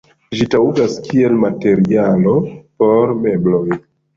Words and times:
Ĝi 0.37 0.45
taŭgas 0.53 0.95
kiel 1.09 1.35
materialo 1.43 2.35
por 2.83 3.17
mebloj. 3.23 3.65